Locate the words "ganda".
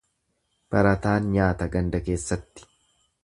1.75-2.01